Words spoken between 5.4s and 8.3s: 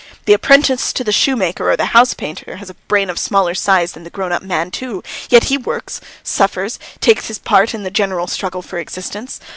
he works, suffers, takes his part in the general